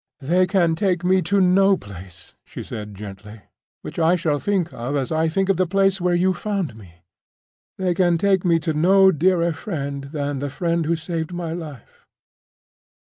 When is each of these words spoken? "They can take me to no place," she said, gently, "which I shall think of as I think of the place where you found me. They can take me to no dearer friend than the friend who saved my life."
"They 0.21 0.47
can 0.47 0.73
take 0.73 1.03
me 1.03 1.21
to 1.29 1.39
no 1.39 1.77
place," 1.77 2.33
she 2.43 2.63
said, 2.63 2.95
gently, 2.95 3.41
"which 3.83 3.99
I 3.99 4.15
shall 4.15 4.39
think 4.39 4.73
of 4.73 4.95
as 4.95 5.11
I 5.11 5.27
think 5.29 5.47
of 5.47 5.57
the 5.57 5.67
place 5.69 6.01
where 6.01 6.15
you 6.15 6.33
found 6.33 6.75
me. 6.75 7.03
They 7.77 7.93
can 7.93 8.17
take 8.17 8.43
me 8.43 8.57
to 8.61 8.73
no 8.73 9.11
dearer 9.11 9.53
friend 9.53 10.05
than 10.05 10.39
the 10.39 10.49
friend 10.49 10.87
who 10.87 10.95
saved 10.95 11.31
my 11.31 11.53
life." 11.53 12.07